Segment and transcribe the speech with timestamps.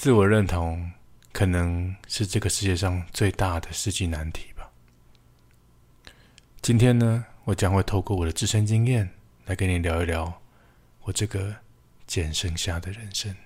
[0.00, 0.90] 自我认同
[1.30, 4.70] 可能是这个世界上最大的世纪难题吧。
[6.62, 9.10] 今天呢，我将会透过我的自身经验
[9.44, 10.40] 来跟你聊一聊
[11.02, 11.54] 我这个
[12.06, 13.36] 减剩下的人生。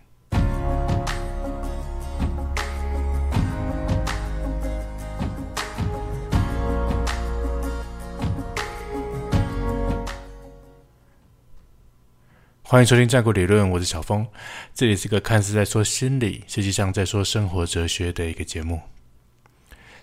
[12.67, 14.27] 欢迎收听《战国理论》，我是小峰。
[14.73, 18.81] 这里是一个看似在说心理，实际上在说生活哲学的一个节目。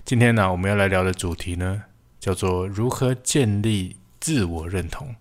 [0.05, 1.81] 今天呢，我们要来聊的主题呢，
[2.19, 5.15] 叫做如何建立自我认同。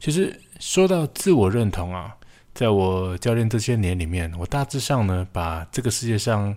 [0.00, 2.16] 其实说到自我认同啊，
[2.54, 6.56] 在我教练这些年里面，我大致上呢，把这个世界上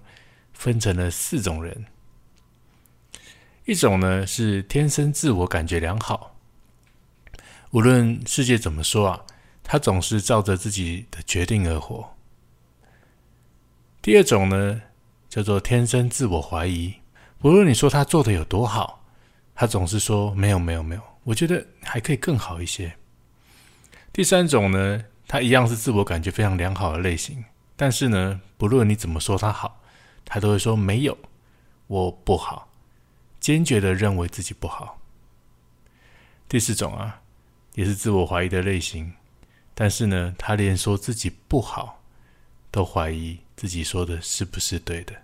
[0.54, 1.86] 分成了四种人。
[3.66, 6.38] 一种呢是天生自我感觉良好，
[7.72, 9.26] 无论世界怎么说啊。
[9.64, 12.16] 他总是照着自己的决定而活。
[14.02, 14.82] 第二种呢，
[15.30, 16.94] 叫做天生自我怀疑。
[17.40, 19.04] 不论你说他做的有多好，
[19.56, 22.96] 他总是说没有没有没有，我觉得还可以更好一些。
[24.12, 27.44] 第三种呢，他一样是自我感觉非常良好的类型，
[27.76, 29.82] 但是呢，不论你怎么说他好，
[30.26, 31.18] 他都会说没有，
[31.88, 32.70] 我不好，
[33.40, 35.00] 坚决的认为自己不好。
[36.48, 37.22] 第四种啊，
[37.76, 39.14] 也是自我怀疑的类型。
[39.76, 42.04] 但是呢，他连说自己不好，
[42.70, 45.16] 都怀疑自己说的是不是对的。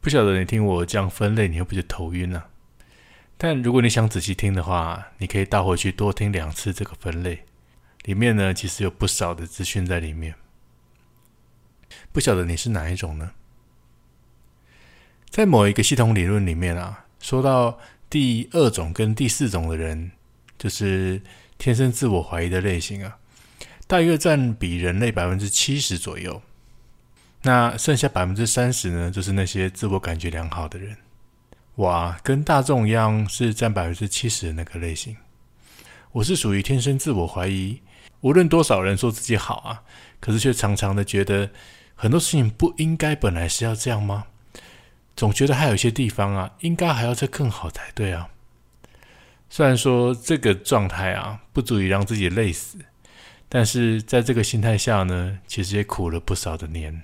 [0.00, 2.44] 不晓得你听我这样分类，你会不会头晕呢？
[3.36, 7.44] 但如果你想仔细听的话，你可以倒回去多听两次这个分类，
[8.02, 10.34] 里面呢其实有不少的资讯在里面。
[12.12, 13.30] 不晓得你是哪一种呢？
[15.30, 17.78] 在某一个系统理论里面啊，说到
[18.10, 20.10] 第二种跟第四种的人，
[20.58, 21.22] 就是。
[21.58, 23.18] 天生自我怀疑的类型啊，
[23.86, 26.40] 大约占比人类百分之七十左右。
[27.42, 30.96] 那剩下百分之三十呢，就是那些自我感觉良好的人。
[31.76, 35.16] 哇，跟大众一样是占百分之七十的那个类型。
[36.12, 37.80] 我是属于天生自我怀疑，
[38.22, 39.82] 无论多少人说自己好啊，
[40.20, 41.50] 可是却常常的觉得
[41.94, 44.26] 很多事情不应该本来是要这样吗？
[45.14, 48.28] 总觉得还有一些地方啊，应该还要再更好才对啊。
[49.50, 52.78] 虽然说这个状态啊不足以让自己累死，
[53.48, 57.02] 但是在这个心态下呢，其实也苦了不少的年。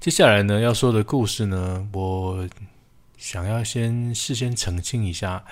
[0.00, 2.48] 接下来呢要说的故事呢，我
[3.18, 5.44] 想要先事先澄清一下，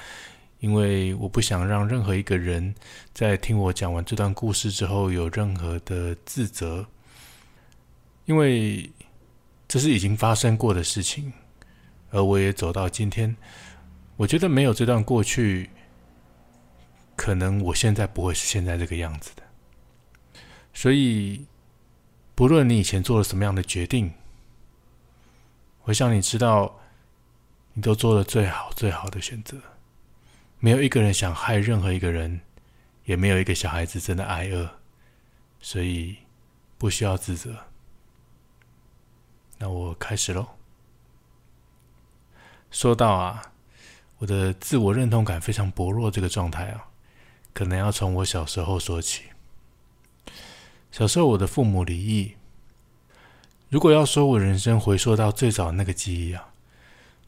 [0.61, 2.75] 因为我不想让任何一个人
[3.13, 6.87] 在听我讲完这段故事之后有任何的自责，
[8.25, 8.91] 因为
[9.69, 11.31] 这是已经发生过的事情，
[12.11, 13.37] 而我也走到今天。
[14.19, 15.71] 我觉得没有这段过去，
[17.15, 19.45] 可能我现在不会是现在这个样子的。
[20.75, 21.47] 所以，
[22.35, 24.13] 不论你以前做了什么样的决定，
[25.85, 26.81] 我想你知道，
[27.75, 29.57] 你都做了最好最好的选择。
[30.59, 32.41] 没有一个人想害任何一个人，
[33.05, 34.69] 也没有一个小孩子真的挨饿，
[35.61, 36.17] 所以
[36.77, 37.57] 不需要自责。
[39.59, 40.49] 那我开始喽。
[42.73, 43.53] 说到啊。
[44.19, 46.89] 我的自我认同感非常薄弱，这个状态啊，
[47.53, 49.25] 可能要从我小时候说起。
[50.91, 52.35] 小时候，我的父母离异。
[53.69, 56.49] 如果要说我人生回溯到最早那个记忆啊，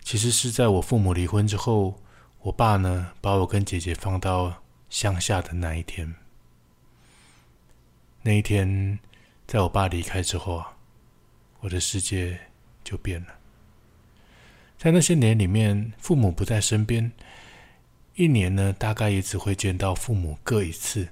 [0.03, 2.01] 其实是在我父母离婚之后，
[2.41, 6.15] 我爸呢把我跟姐姐放到乡下的那一天。
[8.23, 8.99] 那一天，
[9.47, 10.77] 在我爸离开之后啊，
[11.61, 12.41] 我的世界
[12.83, 13.40] 就变了。
[14.81, 17.13] 在那些年里面，父母不在身边，
[18.15, 21.07] 一年呢，大概也只会见到父母各一次。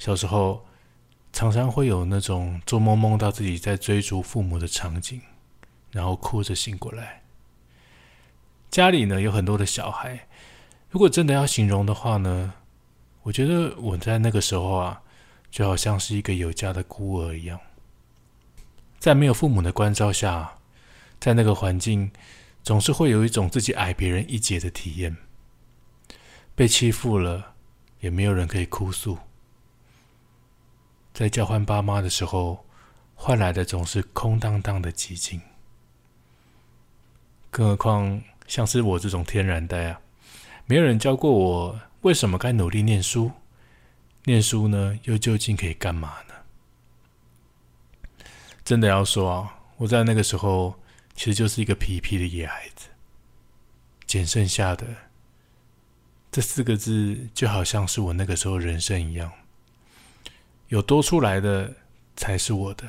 [0.00, 0.66] 小时候
[1.32, 5.20] 常常会有那种做梦梦到自己在追逐父母的场景，
[5.92, 7.22] 然后哭着醒过来。
[8.68, 10.26] 家里呢有很多的小孩，
[10.90, 12.52] 如果真的要形容的话呢，
[13.22, 15.00] 我觉得我在那个时候啊，
[15.52, 17.60] 就好像是一个有家的孤儿一样，
[18.98, 20.58] 在没有父母的关照下，
[21.20, 22.10] 在那个环境。
[22.66, 25.16] 总是会有一种自己矮别人一截的体验，
[26.56, 27.54] 被欺负了
[28.00, 29.16] 也没有人可以哭诉，
[31.14, 32.66] 在交换爸妈的时候，
[33.14, 35.40] 换来的总是空荡荡的寂静。
[37.52, 40.00] 更何况像是我这种天然呆啊，
[40.64, 43.30] 没有人教过我为什么该努力念书，
[44.24, 48.24] 念书呢又究竟可以干嘛呢？
[48.64, 50.74] 真的要说啊，我在那个时候。
[51.16, 52.88] 其实就是一个皮皮的野孩子，
[54.06, 54.86] 捡剩下的
[56.30, 59.32] 这四个字，就好像是我那个时候人生一样，
[60.68, 61.74] 有多出来的
[62.14, 62.86] 才是我的，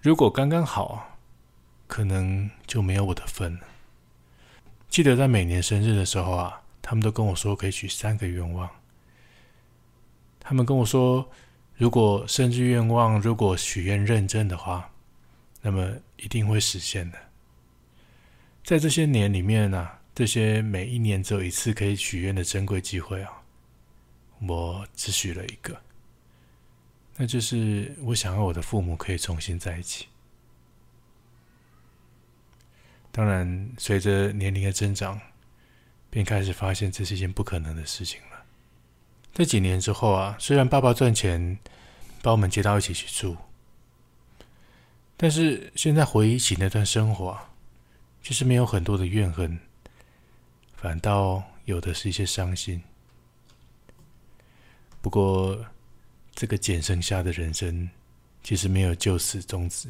[0.00, 1.16] 如果刚刚好，
[1.86, 3.60] 可能就没有我的份了。
[4.88, 8.68] 记得在每年生日的时候啊，他们都跟我说可以许三个愿望。
[10.40, 11.30] 他们跟我说，
[11.76, 14.90] 如果生日愿望如果许愿认真的话，
[15.60, 15.88] 那么
[16.22, 17.18] 一定会实现的。
[18.64, 23.42] 在这些年里面呢，这些每一年只有一次可以许愿的珍贵机会啊，
[24.46, 25.82] 我只许了一个，
[27.16, 30.06] 那就是我想要我的父母可以重新在一起。
[33.10, 35.20] 当然，随着年龄的增长，
[36.08, 38.44] 便开始发现这是一件不可能的事情了。
[39.34, 41.58] 在几年之后啊，虽然爸爸赚钱
[42.22, 43.36] 把我们接到一起去住，
[45.22, 47.38] 但是现在回忆起那段生活，
[48.24, 49.56] 其实没有很多的怨恨，
[50.74, 52.82] 反倒有的是一些伤心。
[55.00, 55.64] 不过，
[56.34, 57.88] 这个减剩下的人生，
[58.42, 59.88] 其实没有就此终止。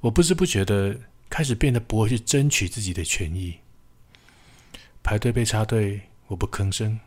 [0.00, 0.98] 我不知不觉的。
[1.28, 3.58] 开始变得不会去争取自己的权益，
[5.02, 6.98] 排队被插队，我不吭声。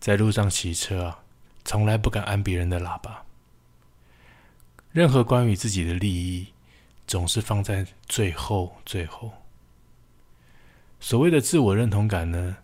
[0.00, 1.22] 在路上骑车啊，
[1.64, 3.24] 从来不敢按别人的喇叭。
[4.92, 6.46] 任何关于自己的利益，
[7.06, 9.32] 总是放在最后最后。
[11.00, 12.58] 所谓的自我认同感呢，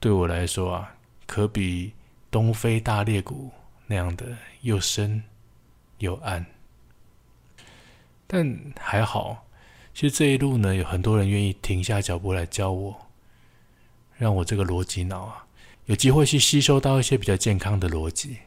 [0.00, 1.92] 对我来说啊，可比
[2.30, 3.50] 东非大裂谷
[3.86, 5.22] 那样的又深
[5.98, 6.44] 又暗。
[8.26, 9.44] 但还好。
[9.92, 13.08] 其实这一路呢，有很多人愿意停下脚步来教我，
[14.16, 15.44] 让我这个逻辑脑啊，
[15.84, 18.38] 有机会去吸收到一些比较健康的逻辑，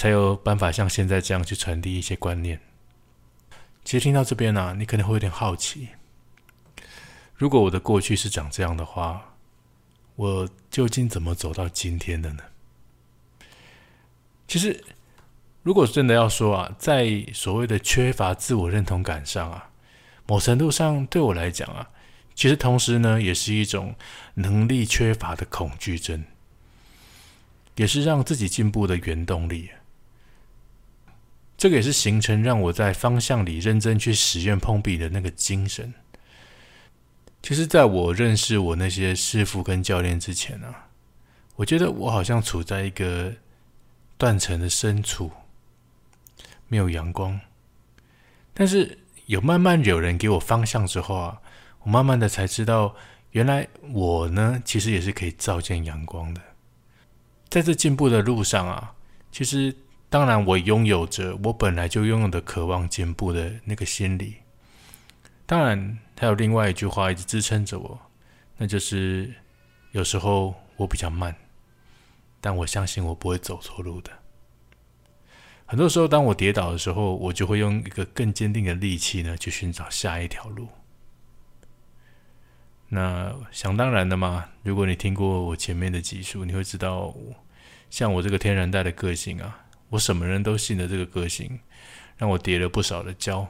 [0.00, 2.58] 才有办法像现在这样去传递一些观念。
[3.84, 5.88] 其实听到这边呢，你可能会有点好奇：
[7.34, 9.34] 如果我的过去是长这样的话，
[10.16, 12.42] 我究竟怎么走到今天的呢？
[14.48, 14.82] 其实，
[15.62, 19.68] 如果真的要说啊，在所谓的缺乏自我认同感上啊。
[20.26, 21.90] 某程度上，对我来讲啊，
[22.34, 23.94] 其实同时呢，也是一种
[24.32, 26.24] 能力缺乏的恐惧症，
[27.74, 29.68] 也是让自己进步的原动力。
[31.60, 35.92] 这个也是形成让我在方向里认真去实验碰壁的那个精神。
[37.42, 40.88] 其实，在我认识我那些师傅跟教练之前啊，
[41.56, 43.34] 我觉得我好像处在一个
[44.16, 45.30] 断层的深处，
[46.66, 47.38] 没有阳光，
[48.54, 48.96] 但是。
[49.26, 51.40] 有慢慢有人给我方向之后啊，
[51.84, 52.96] 我慢慢的才知道，
[53.30, 56.40] 原来我呢，其实也是可以照见阳光的。
[57.48, 58.92] 在这进步的路上啊，
[59.30, 59.72] 其实
[60.10, 64.34] 当然我拥有着我本来就拥有的渴望进步的那个心理。
[65.46, 67.98] 当然，还有另外一句话一直支撑着我，
[68.56, 69.32] 那就是
[69.92, 71.34] 有时候我比较慢，
[72.40, 74.10] 但我相信我不会走错路的。
[75.64, 80.68] 很多时候，当我跌倒的时候，我就会用一个更坚定的力气呢，去寻找下一条路。
[82.88, 87.14] 那想当然的嘛，如果你听过我前面的集数，你会知道，
[87.88, 89.59] 像我这个天然呆的个性啊，
[89.90, 91.60] 我什么人都信的这个个性，
[92.16, 93.46] 让我跌了不少的跤。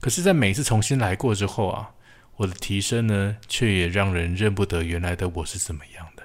[0.00, 1.92] 可是，在每次重新来过之后啊，
[2.36, 6.24] 我的提升呢，却也让人认不得原来的我是怎么样的。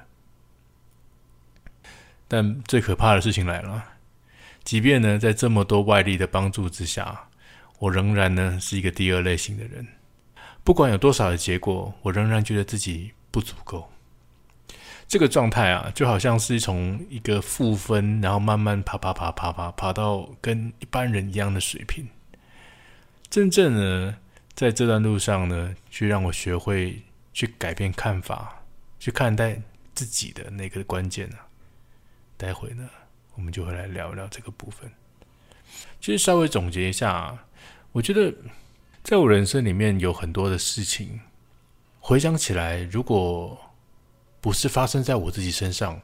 [2.28, 3.86] 但最可怕的事情来了。
[4.64, 7.30] 即便呢，在这么多外力的帮助之下，
[7.80, 9.86] 我仍然呢是一个第二类型的人。
[10.64, 13.90] 不管有多少的结果，我仍然觉得自己不足够。
[15.08, 22.08] 这个状态啊，就好像是从一个负分，然后慢慢爬爬爬爬爬爬到跟一般人一样的水平。
[23.30, 24.18] 真正呢，
[24.54, 27.02] 在这段路上呢，去让我学会
[27.34, 28.64] 去改变看法，
[29.00, 29.62] 去看待
[29.96, 31.48] 自己的那个关键啊。
[32.36, 32.88] 待会呢。
[33.36, 34.92] 我们就会来聊聊这个部分。
[36.02, 37.38] 其实稍微总结一下，
[37.92, 38.34] 我觉得
[39.04, 41.20] 在我人生里面有很多的事情，
[42.00, 43.56] 回想起来，如果
[44.48, 46.02] 不是发生在我自己身上，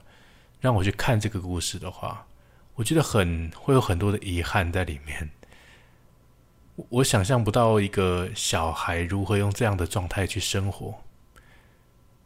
[0.59, 2.27] 让我去看这个故事的话，
[2.75, 5.29] 我觉得很会有很多的遗憾在里面。
[6.89, 10.93] 我想象不到一个小孩如何用这样的状态去生活。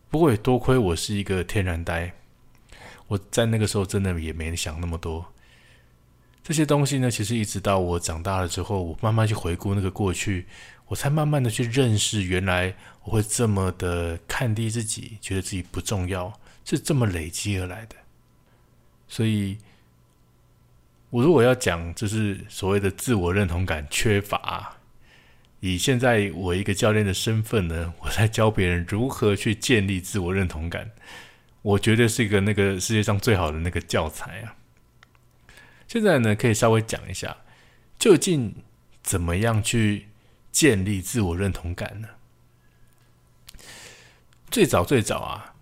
[0.10, 2.12] 不过也多亏我是一个天然呆。
[3.06, 5.24] 我在那个时候真的也没想那么多，
[6.44, 10.46] 这些东西呢，其实一直到我长大了之后，我慢慢去回顾那个过去，
[10.88, 17.96] 我才慢慢的去认识，原来我会这么的看低自己，觉得自己不重要，是这么累积而来的。
[19.10, 19.58] 所以，
[21.10, 24.78] 我如果要讲，就是所谓的自我认同感缺乏，
[25.60, 30.90] 以现在我一个教练的身份呢，我在教别人如何去建立自我认同感。
[31.62, 34.56] 我觉得是一个那个世界上最好的那个教材啊！
[35.88, 37.38] 现在呢，可以稍微讲一下，
[37.98, 38.54] 究竟
[39.02, 40.08] 怎么样去
[40.52, 42.10] 建立自我认同感呢？
[44.50, 45.56] 最早最早啊，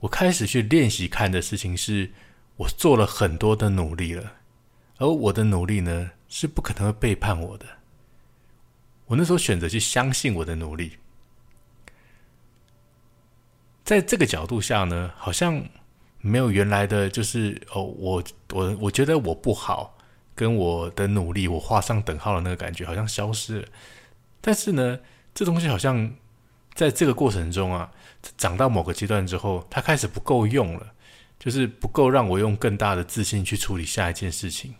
[0.00, 2.10] 我开始去练习看的事情是，
[2.56, 4.34] 我做了很多的努力了，
[4.98, 7.66] 而我的努力呢，是不可能会背叛我的。
[9.06, 10.98] 我那时候选择去相信我的努力，
[13.82, 15.66] 在这个角度下呢，好像
[16.20, 18.22] 没有原来的就是哦，我
[18.52, 19.96] 我我觉得我不好，
[20.34, 23.68] 跟我的努力我画上等号的那个感觉好像消失了。
[24.40, 24.98] 但是呢，
[25.34, 26.14] 这东西好像
[26.74, 27.92] 在这个过程中啊。
[28.36, 30.92] 长到某个阶段之后，它开始不够用了，
[31.38, 34.74] 就是不够让我用更大的自信去处理下一件事情。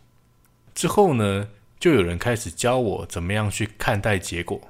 [0.74, 4.60] 之后呢，就有人开始教我怎么样去看待结果。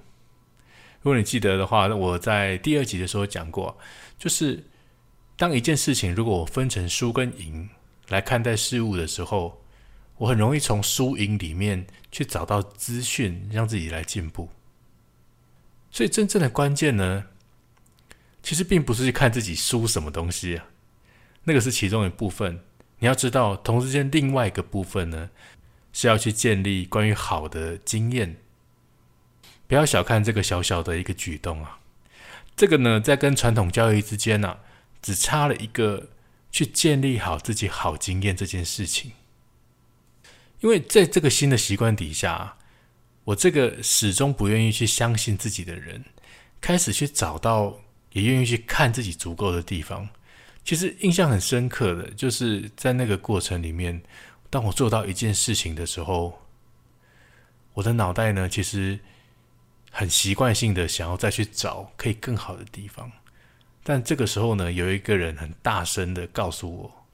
[1.00, 3.76] 如果你记得的话，我在第二集的时候讲过，
[4.18, 4.62] 就是
[5.38, 7.70] 当一件事情如果我分成输跟赢
[8.08, 9.62] 来看待事物的时候，
[10.16, 14.50] 我很容易从输赢里面去找到资讯，让自己来进步。
[15.92, 17.26] 所以真正的关键呢？
[18.42, 20.66] 其实并不是去看自己输什么东西啊，
[21.44, 22.60] 那个是其中一部分。
[22.98, 25.30] 你要知道，同时间另外一个部分呢，
[25.92, 28.38] 是要去建立关于好的经验。
[29.68, 31.78] 不要小看这个小小的一个举动啊，
[32.56, 34.56] 这个呢，在跟传统教育之间呢，
[35.02, 36.10] 只差了一个
[36.50, 39.12] 去建立好自己好经验这件事情。
[40.60, 42.56] 因为在这个新的习惯底下，
[43.24, 46.04] 我这个始终不愿意去相信自己的人，
[46.60, 47.80] 开始去找到。
[48.12, 50.08] 也愿意去看自己足够的地方。
[50.64, 54.02] 其实印象很深刻的，就是在那个过程里面，
[54.48, 56.40] 当我做到一件事情的时候，
[57.74, 58.98] 我的脑袋呢，其实
[59.90, 63.12] 很习惯性的想要再去找可以更好的地方。
[63.82, 67.06] 但这个时候呢，有一个人很大声的告诉我：“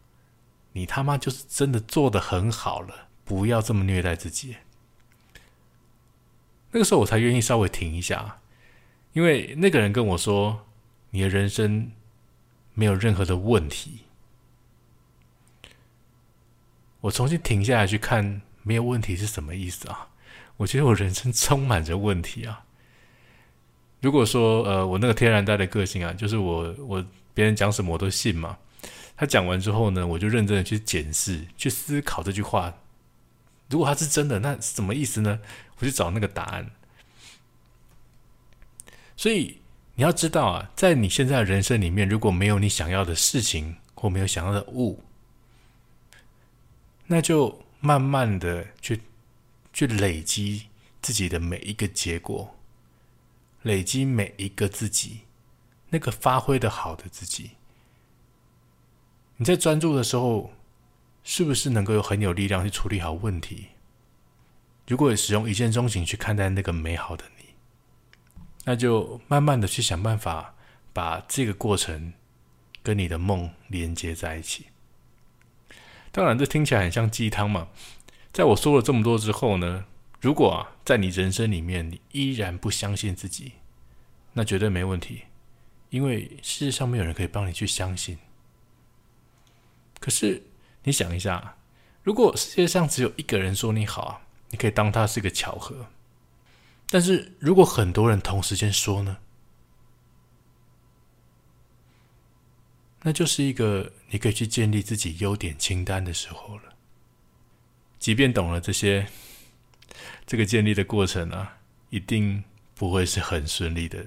[0.73, 4.57] 你他妈就是真的做的很好了，不要这么虐待自己。”
[6.73, 8.41] 那个时候我才愿意稍微停一下，
[9.13, 10.67] 因为那个人跟我说。
[11.15, 11.93] 你的人生
[12.73, 14.01] 没有任何的问题。
[17.03, 20.09] 我重新停下来去看，没有问题是什么意思啊？
[20.57, 22.65] 我觉得我人生充满着问题啊。
[24.05, 28.59] 如果说呃，我那个天然呆的个性啊，就是我我别人讲什么我都信嘛。
[29.17, 32.75] 他讲完之后呢，我就认真的去检视、去思考这句话。
[33.71, 35.41] 如果他是真的，那是什么意思呢？
[35.79, 36.71] 我去找那个答案。
[39.17, 39.59] 所以。
[39.97, 45.05] 你要知道啊，在你现在的人生里面，如果没有你想要的事情或没有想要的物，
[47.07, 49.01] 那就慢慢的去
[49.73, 50.67] 去累积
[51.01, 52.54] 自己的每一个结果，
[53.65, 55.23] 累积每一个自己，
[55.91, 57.51] 那个发挥的好的自己。
[59.37, 60.53] 你在专注的时候，
[61.25, 63.67] 是不是能够有很有力量去处理好问题？
[64.87, 67.45] 如果使用一见钟情去看待那个美好的你。
[68.67, 70.55] 那就慢慢的去想办法，
[70.93, 72.15] 把这个过程
[72.83, 74.67] 跟你的梦连接在一起。
[76.11, 77.69] 当然，这听起来很像鸡汤嘛。
[78.33, 79.85] 在我说了这么多之后呢，
[80.25, 83.53] 如果，在你人生里面你依然不相信自己，
[84.33, 85.25] 那绝对没问题，
[85.91, 88.17] 因为世界上没有人可以帮你去相信。
[90.01, 90.43] 可是
[90.85, 91.59] 你想一下，
[92.03, 95.89] 如果世界上只有一个人说你好，你可以当他是个巧合。
[96.89, 99.19] 但是如果很多人同时间说呢，
[103.03, 106.75] 那就是一个你可以去建立自己优点清单的时候了。
[107.99, 109.07] 即便懂了这些，
[110.27, 111.59] 这个建立的过程啊，
[111.91, 112.43] 一定
[112.75, 114.05] 不会是很顺利的。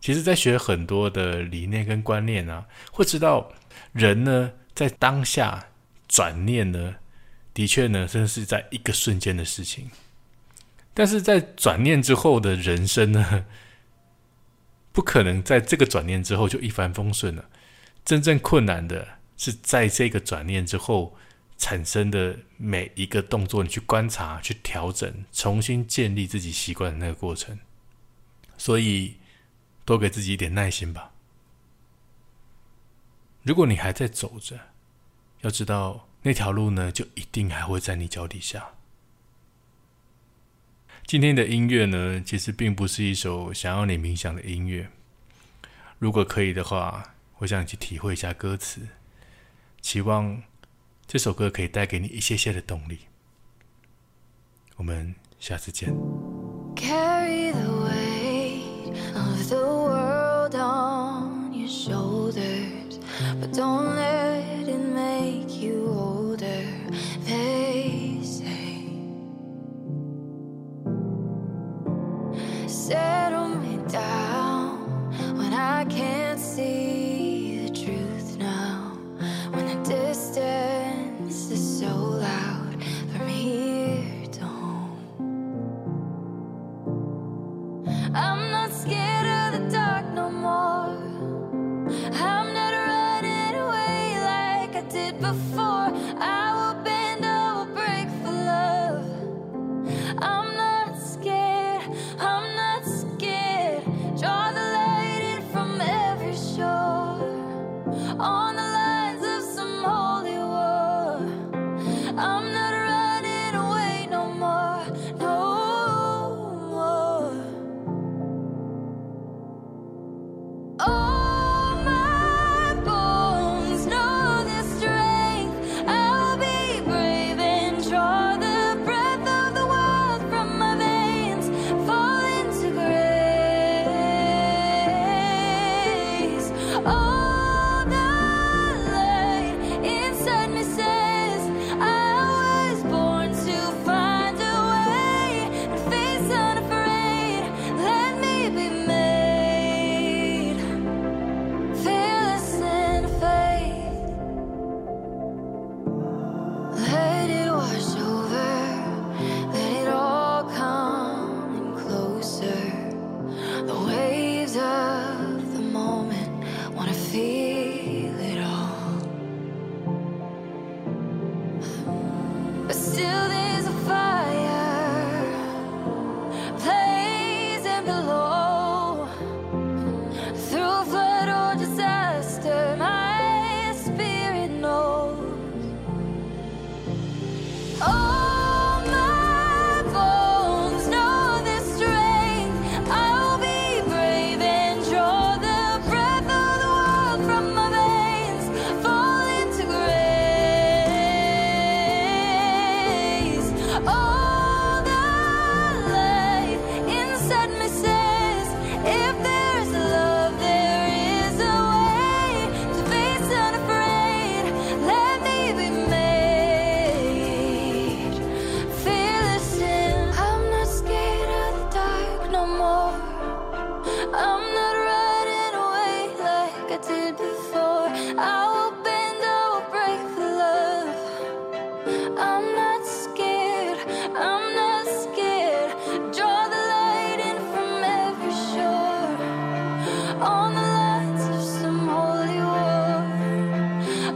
[0.00, 3.52] 其实，在学很多的理念跟观念啊，会知道
[3.92, 5.66] 人呢，在当下
[6.06, 6.94] 转念呢，
[7.52, 9.90] 的确呢，真的是在一个瞬间的事情。
[10.94, 13.44] 但是在转念之后的人生呢，
[14.92, 17.44] 不可能在这个转念之后就一帆风顺了。
[18.04, 19.06] 真正困难的
[19.36, 21.16] 是在这个转念之后
[21.58, 27.58] 产生的每一个动作，你去观察、去调整、重新建立自己习惯的那个过程。
[28.58, 29.16] 所以，
[29.84, 31.12] 多给自己一点耐心吧。
[33.42, 34.58] 如果你还在走着，
[35.42, 38.72] 要知道那条路呢，就一定还会在你脚底下。
[41.06, 44.90] 今天的音乐呢，其实并不是一首想要你冥想的音乐。
[45.98, 48.88] 如果可以的话，我想去体会一下歌词，
[49.80, 50.42] 期望
[51.06, 52.98] 这首歌可以带给你一些些的动力。
[54.76, 55.94] 我们下次见。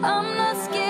[0.03, 0.90] I'm not scared.